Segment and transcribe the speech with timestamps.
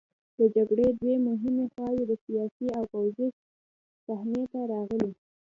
[0.37, 3.27] د جګړې دوه مهمې خواوې د سیاسي او پوځي
[4.05, 5.11] صحنې ته راغلې.